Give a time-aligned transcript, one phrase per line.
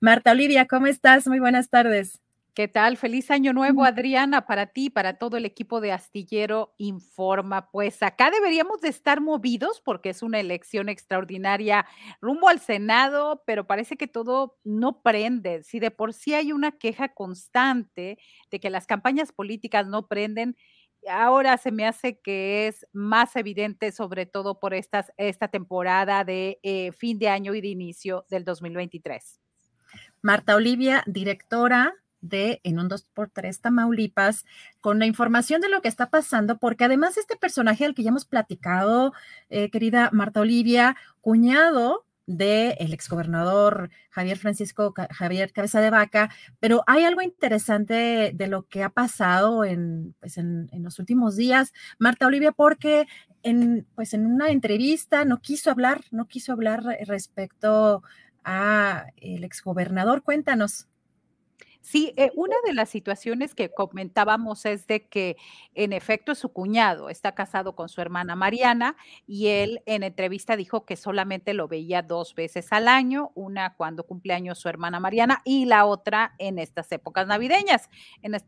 [0.00, 1.26] Marta Olivia, ¿cómo estás?
[1.26, 2.20] Muy buenas tardes.
[2.54, 2.96] ¿Qué tal?
[2.96, 7.68] Feliz año nuevo, Adriana, para ti, para todo el equipo de Astillero Informa.
[7.72, 11.84] Pues acá deberíamos de estar movidos porque es una elección extraordinaria
[12.20, 15.64] rumbo al Senado, pero parece que todo no prende.
[15.64, 18.18] Si de por sí hay una queja constante
[18.52, 20.56] de que las campañas políticas no prenden,
[21.08, 26.58] ahora se me hace que es más evidente, sobre todo por estas, esta temporada de
[26.62, 29.40] eh, fin de año y de inicio del 2023.
[30.22, 34.46] Marta Olivia, directora de En un 2x3 Tamaulipas,
[34.80, 38.08] con la información de lo que está pasando, porque además este personaje al que ya
[38.08, 39.12] hemos platicado,
[39.50, 46.30] eh, querida Marta Olivia, cuñado del el exgobernador Javier Francisco Javier Cabeza de Vaca,
[46.60, 51.36] pero hay algo interesante de lo que ha pasado en, pues en, en, los últimos
[51.36, 53.06] días, Marta Olivia, porque
[53.42, 58.02] en, pues en una entrevista no quiso hablar, no quiso hablar respecto
[58.44, 60.22] a el exgobernador.
[60.22, 60.88] Cuéntanos.
[61.86, 65.36] Sí, eh, una de las situaciones que comentábamos es de que
[65.74, 68.96] en efecto su cuñado está casado con su hermana Mariana
[69.26, 74.04] y él en entrevista dijo que solamente lo veía dos veces al año, una cuando
[74.04, 77.90] cumpleaños su hermana Mariana y la otra en estas épocas navideñas.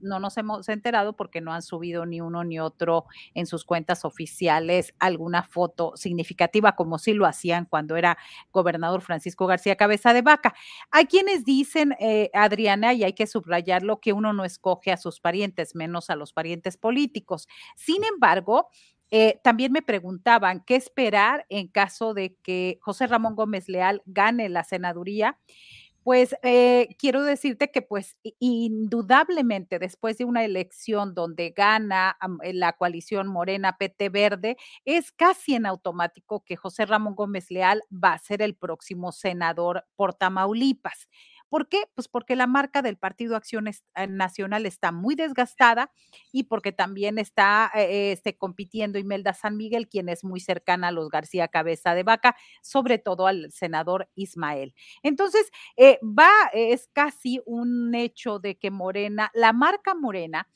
[0.00, 3.04] no nos hemos enterado porque no han subido ni uno ni otro
[3.34, 8.16] en sus cuentas oficiales alguna foto significativa como si lo hacían cuando era
[8.50, 10.54] gobernador Francisco García Cabeza de Vaca.
[10.90, 15.20] Hay quienes dicen, eh, Adriana, y hay que subrayarlo que uno no escoge a sus
[15.20, 17.48] parientes, menos a los parientes políticos.
[17.76, 18.68] Sin embargo,
[19.10, 24.48] eh, también me preguntaban qué esperar en caso de que José Ramón Gómez Leal gane
[24.48, 25.38] la senaduría.
[26.02, 32.74] Pues eh, quiero decirte que pues indudablemente después de una elección donde gana eh, la
[32.74, 38.18] coalición Morena PT Verde, es casi en automático que José Ramón Gómez Leal va a
[38.18, 41.08] ser el próximo senador por Tamaulipas.
[41.48, 41.84] ¿Por qué?
[41.94, 45.90] Pues porque la marca del Partido Acción eh, Nacional está muy desgastada
[46.32, 50.92] y porque también está eh, este, compitiendo Imelda San Miguel, quien es muy cercana a
[50.92, 54.74] los García Cabeza de Vaca, sobre todo al senador Ismael.
[55.02, 60.48] Entonces, eh, va, es casi un hecho de que Morena, la marca Morena,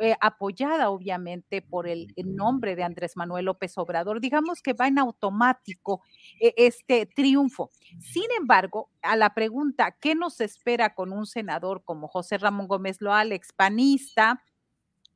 [0.00, 4.98] eh, apoyada obviamente por el, nombre de Andrés Manuel López Obrador, digamos que va en
[4.98, 6.02] automático
[6.40, 7.70] eh, este triunfo.
[8.00, 13.00] Sin embargo, a la pregunta, ¿qué nos espera con un senador como José Ramón Gómez
[13.00, 14.42] Loal, expanista?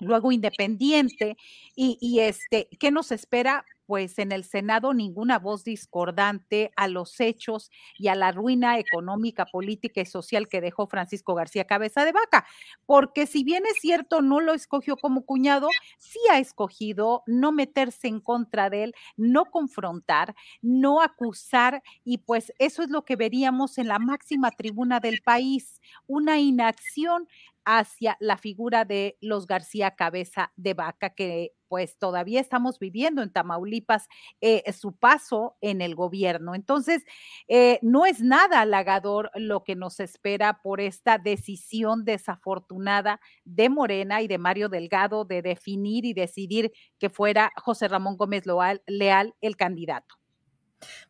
[0.03, 1.37] luego independiente,
[1.77, 3.67] y, y, este, ¿qué nos espera?
[3.91, 9.47] Pues en el Senado ninguna voz discordante a los hechos y a la ruina económica,
[9.47, 12.47] política y social que dejó Francisco García Cabeza de Vaca.
[12.87, 15.67] Porque si bien es cierto, no lo escogió como cuñado,
[15.99, 22.53] sí ha escogido no meterse en contra de él, no confrontar, no acusar y pues
[22.61, 27.27] eso es lo que veríamos en la máxima tribuna del país, una inacción
[27.65, 33.31] hacia la figura de los García Cabeza de Vaca, que pues todavía estamos viviendo en
[33.31, 34.09] Tamaulipas
[34.41, 36.57] eh, su paso en el gobierno.
[36.57, 37.05] Entonces,
[37.47, 44.21] eh, no es nada halagador lo que nos espera por esta decisión desafortunada de Morena
[44.21, 48.43] y de Mario Delgado de definir y decidir que fuera José Ramón Gómez
[48.89, 50.17] Leal el candidato.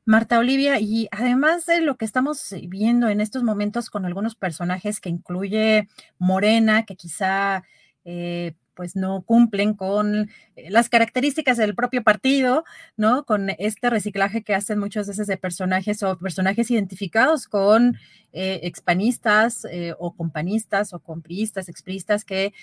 [0.04, 5.00] Marta Olivia, y además de lo que estamos viendo en estos momentos con algunos personajes
[5.00, 7.62] que incluye Morena, que quizá
[8.04, 12.64] eh, pues no cumplen con eh, las características del propio partido,
[12.96, 13.26] ¿no?
[13.26, 17.98] Con este reciclaje que hacen muchas veces de personajes o personajes identificados con
[18.32, 22.54] eh, expanistas eh, o companistas o compriistas, expristas que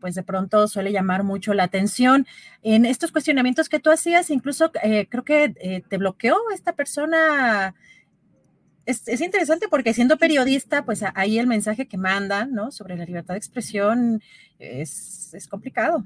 [0.00, 2.26] pues de pronto suele llamar mucho la atención.
[2.64, 7.76] En estos cuestionamientos que tú hacías, incluso creo que te bloqueó esta persona
[8.86, 12.70] es, interesante porque siendo periodista, pues ahí el mensaje que mandan, ¿no?
[12.70, 14.22] Sobre la libertad de expresión
[14.58, 16.04] es, es complicado.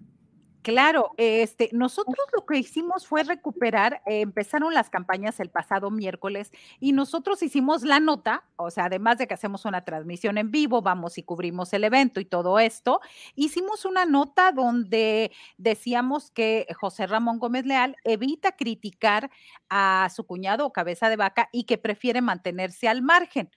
[0.62, 6.50] Claro, este, nosotros lo que hicimos fue recuperar, eh, empezaron las campañas el pasado miércoles
[6.80, 10.82] y nosotros hicimos la nota, o sea, además de que hacemos una transmisión en vivo,
[10.82, 13.00] vamos y cubrimos el evento y todo esto,
[13.36, 19.30] hicimos una nota donde decíamos que José Ramón Gómez Leal evita criticar
[19.70, 23.48] a su cuñado o cabeza de vaca y que prefiere mantenerse al margen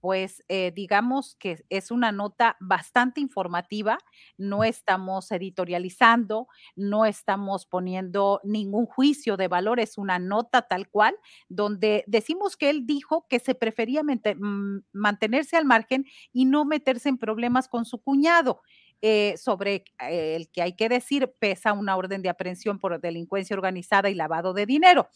[0.00, 3.98] pues eh, digamos que es una nota bastante informativa,
[4.36, 11.16] no estamos editorializando, no estamos poniendo ningún juicio de valor, es una nota tal cual,
[11.48, 17.08] donde decimos que él dijo que se prefería mm, mantenerse al margen y no meterse
[17.08, 18.62] en problemas con su cuñado.
[19.00, 24.10] Eh, sobre el que hay que decir pesa una orden de aprehensión por delincuencia organizada
[24.10, 25.08] y lavado de dinero.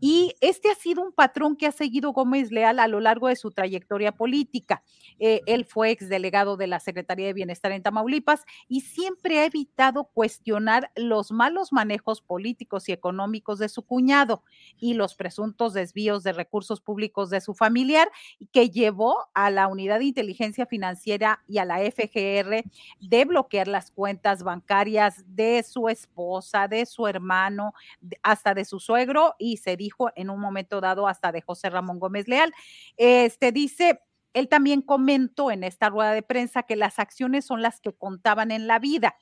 [0.00, 3.36] Y este ha sido un patrón que ha seguido Gómez Leal a lo largo de
[3.36, 4.82] su trayectoria política.
[5.18, 10.04] Eh, él fue exdelegado de la Secretaría de Bienestar en Tamaulipas y siempre ha evitado
[10.04, 14.44] cuestionar los malos manejos políticos y económicos de su cuñado
[14.78, 18.08] y los presuntos desvíos de recursos públicos de su familiar,
[18.52, 22.64] que llevó a la Unidad de Inteligencia Financiera y a la FGR
[23.00, 27.74] de bloquear las cuentas bancarias de su esposa, de su hermano,
[28.22, 31.98] hasta de su suegro y se dijo en un momento dado hasta de José Ramón
[31.98, 32.52] Gómez Leal.
[32.98, 34.00] Este dice,
[34.34, 38.50] él también comentó en esta rueda de prensa que las acciones son las que contaban
[38.50, 39.16] en la vida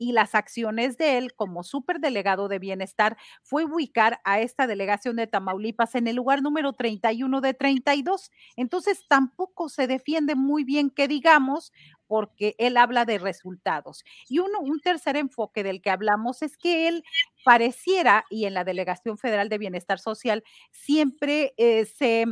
[0.00, 5.26] y las acciones de él como superdelegado de bienestar fue ubicar a esta delegación de
[5.26, 8.30] Tamaulipas en el lugar número 31 de 32.
[8.56, 11.70] Entonces tampoco se defiende muy bien que digamos
[12.06, 14.02] porque él habla de resultados.
[14.26, 17.04] Y uno, un tercer enfoque del que hablamos es que él
[17.44, 20.42] pareciera, y en la Delegación Federal de Bienestar Social,
[20.72, 22.24] siempre eh, se,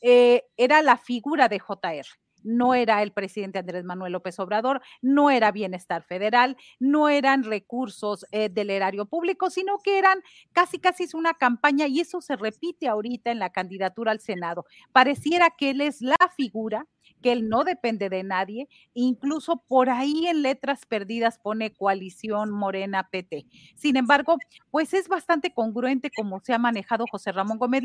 [0.00, 2.04] eh, era la figura de JR
[2.44, 8.26] no era el presidente Andrés Manuel López Obrador, no era bienestar federal, no eran recursos
[8.32, 10.22] eh, del erario público, sino que eran
[10.52, 14.64] casi casi es una campaña y eso se repite ahorita en la candidatura al Senado.
[14.92, 16.86] Pareciera que él es la figura
[17.22, 23.08] que él no depende de nadie, incluso por ahí en letras perdidas pone coalición Morena
[23.10, 23.46] PT.
[23.74, 24.36] Sin embargo,
[24.70, 27.82] pues es bastante congruente como se ha manejado José Ramón Gómez.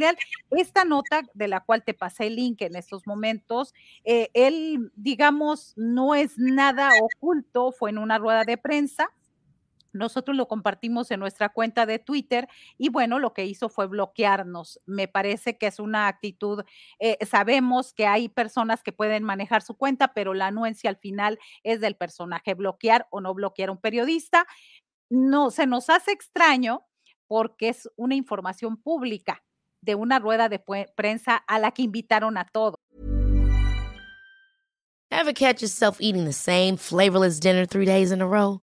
[0.51, 3.73] Esta nota de la cual te pasé el link en estos momentos,
[4.03, 9.09] eh, él, digamos, no es nada oculto, fue en una rueda de prensa
[9.97, 12.47] nosotros lo compartimos en nuestra cuenta de Twitter
[12.77, 14.79] y bueno, lo que hizo fue bloquearnos.
[14.85, 16.63] Me parece que es una actitud,
[16.99, 21.39] eh, sabemos que hay personas que pueden manejar su cuenta, pero la anuencia al final
[21.63, 24.45] es del personaje, bloquear o no bloquear a un periodista.
[25.09, 26.85] No, se nos hace extraño
[27.27, 29.43] porque es una información pública
[29.81, 30.59] de una rueda de
[30.95, 32.75] prensa a la que invitaron a todos.
[35.09, 38.61] Ever catch yourself eating the same flavorless dinner three days in a row?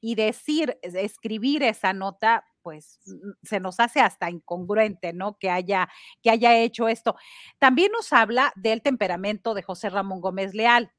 [0.00, 3.00] y decir, escribir esa nota, pues
[3.42, 5.38] se nos hace hasta incongruente, ¿no?
[5.38, 5.88] Que haya,
[6.22, 7.16] que haya hecho esto.
[7.58, 10.92] También nos habla del temperamento de José Ramón Gómez Leal.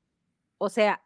[0.57, 1.03] O sea,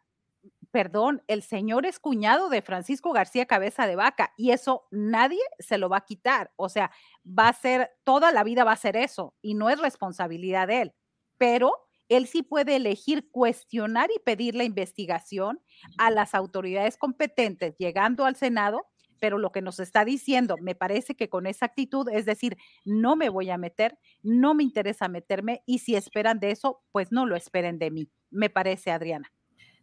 [0.70, 5.78] perdón, el señor es cuñado de Francisco García Cabeza de Vaca y eso nadie se
[5.78, 6.52] lo va a quitar.
[6.56, 6.90] O sea,
[7.26, 10.82] va a ser, toda la vida va a ser eso y no es responsabilidad de
[10.82, 10.94] él.
[11.38, 15.60] Pero él sí puede elegir cuestionar y pedir la investigación
[15.98, 18.86] a las autoridades competentes, llegando al Senado,
[19.20, 23.16] pero lo que nos está diciendo, me parece que con esa actitud, es decir, no
[23.16, 27.26] me voy a meter, no me interesa meterme y si esperan de eso, pues no
[27.26, 29.32] lo esperen de mí, me parece, Adriana.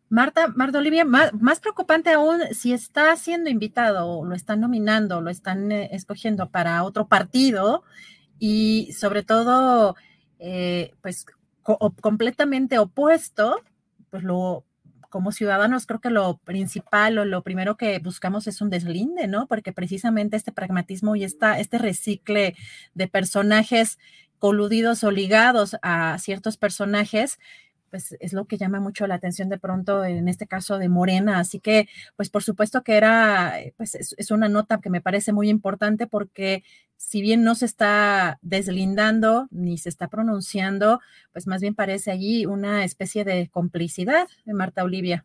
[0.10, 5.32] Marta, Marta Olivia, más, preocupante aún si está siendo invitado o lo están nominando, lo
[5.32, 7.84] están eh, escogiendo para otro partido
[8.38, 9.96] y sobre todo,
[10.38, 11.26] eh, pues
[11.64, 13.62] completamente opuesto,
[14.10, 14.66] pues lo,
[15.10, 19.48] como ciudadanos creo que lo principal o lo primero que buscamos es un deslinde, ¿no?
[19.48, 22.56] Porque precisamente este pragmatismo y esta, este recicle
[22.96, 24.00] de personajes
[24.40, 27.40] coludidos o ligados a ciertos personajes,
[27.94, 31.38] pues es lo que llama mucho la atención de pronto en este caso de Morena.
[31.38, 35.32] Así que, pues por supuesto que era, eh, pues es, una nota que me parece
[35.32, 36.64] muy importante porque
[36.98, 41.02] si bien no se está deslindando ni se está pronunciando,
[41.34, 45.24] pues más bien parece allí una especie de complicidad de Marta Olivia.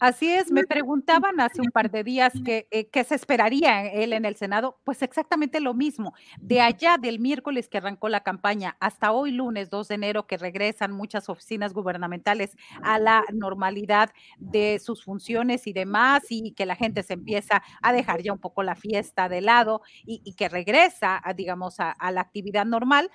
[0.00, 4.24] Así es, me preguntaban hace un par de días qué eh, se esperaría él en
[4.24, 6.14] el Senado, pues exactamente lo mismo.
[6.40, 10.38] De allá del miércoles que arrancó la campaña hasta hoy lunes 2 de enero que
[10.38, 16.76] regresan muchas oficinas gubernamentales a la normalidad de sus funciones y demás y que la
[16.76, 21.20] gente se empieza a dejar ya un poco la fiesta de lado y, que regresa,
[21.34, 23.10] digamos, a la actividad normal,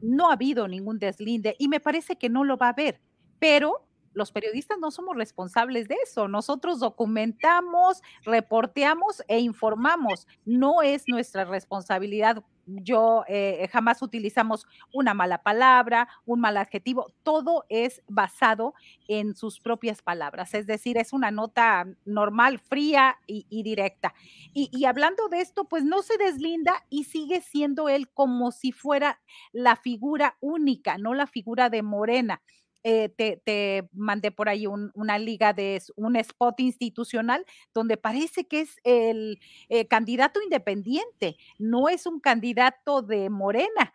[0.00, 3.00] no ha habido ningún deslinde y me parece que no lo va a haber,
[3.40, 3.87] pero
[4.18, 6.28] los periodistas no somos responsables de eso.
[6.28, 10.26] Nosotros documentamos, reporteamos e informamos.
[10.44, 12.44] No es nuestra responsabilidad.
[12.66, 17.06] Yo eh, jamás utilizamos una mala palabra, un mal adjetivo.
[17.22, 18.74] Todo es basado
[19.06, 20.52] en sus propias palabras.
[20.52, 24.12] Es decir, es una nota normal, fría y, directa.
[24.52, 28.72] Y, y hablando de esto, pues no se deslinda y sigue siendo él como si
[28.72, 29.20] fuera
[29.52, 32.42] la figura única, no la figura de Morena.
[32.90, 33.10] Eh,
[33.44, 39.38] te, mandé por ahí una liga de un spot institucional donde parece que es el
[39.68, 43.92] eh, candidato independiente, no es un candidato de Morena,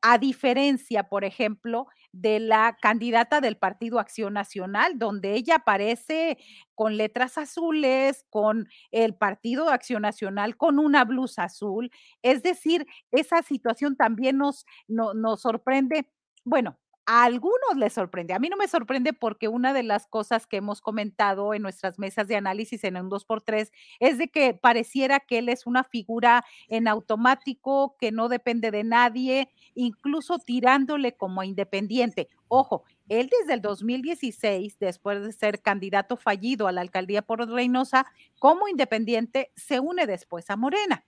[0.00, 6.38] a diferencia, por ejemplo, de la candidata del Partido Acción Nacional, donde ella aparece
[6.76, 11.90] con letras azules, con el Partido Acción Nacional, con una blusa azul.
[12.22, 16.12] Es decir, esa situación también nos, nos sorprende.
[16.44, 18.34] Bueno, a algunos les sorprende.
[18.34, 21.98] A mí no me sorprende porque una de las cosas que hemos comentado en nuestras
[21.98, 23.70] mesas de análisis en un 2x3
[24.00, 28.82] es de que pareciera que él es una figura en automático, que no depende de
[28.82, 32.28] nadie, incluso tirándole como independiente.
[32.48, 38.06] Ojo, él desde el 2016, después de ser candidato fallido a la alcaldía por Reynosa,
[38.40, 41.04] como independiente, se une después a Morena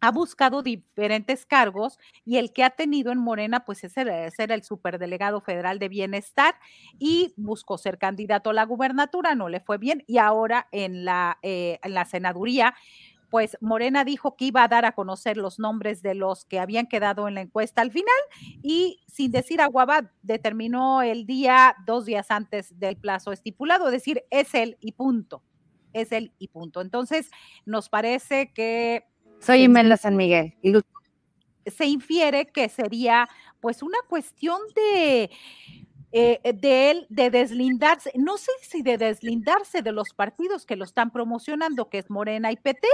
[0.00, 4.62] ha buscado diferentes cargos y el que ha tenido en Morena, pues es ser el
[4.62, 6.54] superdelegado federal de bienestar
[6.98, 11.38] y buscó ser candidato a la gubernatura, no le fue bien y ahora en la,
[11.42, 12.74] eh, en la senaduría
[13.34, 16.86] pues Morena dijo que iba a dar a conocer los nombres de los que habían
[16.86, 18.14] quedado en la encuesta al final
[18.62, 24.22] y sin decir aguaba determinó el día dos días antes del plazo estipulado, es decir,
[24.30, 25.42] es él y punto,
[25.92, 26.80] es él y punto.
[26.80, 27.28] Entonces,
[27.66, 29.04] nos parece que
[29.44, 30.54] soy Imelda San Miguel.
[31.66, 33.28] Se infiere que sería
[33.60, 35.30] pues una cuestión de,
[36.12, 40.84] eh, de él, de deslindarse, no sé si de deslindarse de los partidos que lo
[40.84, 42.86] están promocionando, que es Morena y PT,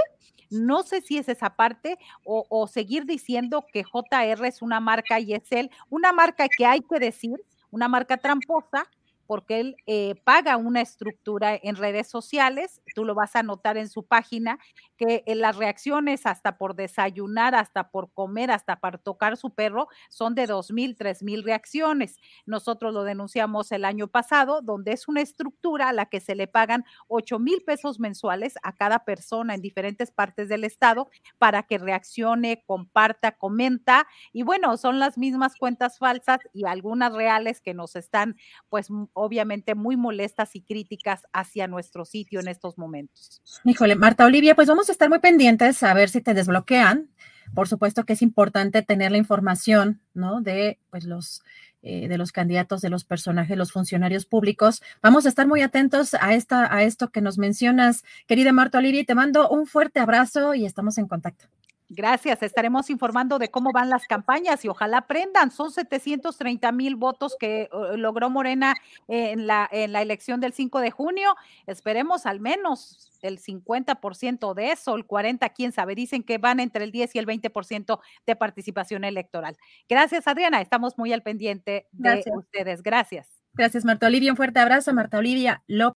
[0.49, 5.19] no sé si es esa parte, o, o seguir diciendo que JR es una marca
[5.19, 7.35] y es él, una marca que hay que decir,
[7.69, 8.89] una marca tramposa,
[9.31, 13.87] porque él eh, paga una estructura en redes sociales, tú lo vas a notar en
[13.87, 14.59] su página,
[14.97, 19.87] que en las reacciones hasta por desayunar, hasta por comer, hasta para tocar su perro,
[20.09, 22.17] son de dos mil, tres mil reacciones.
[22.45, 26.47] Nosotros lo denunciamos el año pasado, donde es una estructura a la que se le
[26.47, 31.77] pagan ocho mil pesos mensuales a cada persona en diferentes partes del estado para que
[31.77, 34.05] reaccione, comparta, comenta.
[34.33, 38.35] Y bueno, son las mismas cuentas falsas y algunas reales que nos están
[38.67, 38.89] pues
[39.21, 43.41] obviamente muy molestas y críticas hacia nuestro sitio en estos momentos.
[43.63, 47.09] Híjole, Marta Olivia, pues vamos a estar muy pendientes a ver si te desbloquean.
[47.53, 50.41] Por supuesto que es importante tener la información, ¿no?
[50.41, 51.43] De pues los
[51.83, 54.83] eh, de los candidatos, de los personajes, los funcionarios públicos.
[55.01, 59.01] Vamos a estar muy atentos a esta, a esto que nos mencionas, querida Marta Olivia,
[59.01, 61.47] y te mando un fuerte abrazo y estamos en contacto.
[61.93, 65.51] Gracias, estaremos informando de cómo van las campañas y ojalá aprendan.
[65.51, 68.75] Son 730 mil votos que uh, logró Morena
[69.09, 71.35] en la, en la elección del 5 de junio.
[71.67, 75.93] Esperemos al menos el 50% de eso, el 40%, quién sabe.
[75.93, 79.57] Dicen que van entre el 10 y el 20% de participación electoral.
[79.89, 80.61] Gracias, Adriana.
[80.61, 82.83] Estamos muy al pendiente de ustedes.
[82.83, 83.27] Gracias.
[83.53, 84.31] Gracias, Marta Olivia.
[84.31, 86.00] Un fuerte abrazo, Marta Olivia López.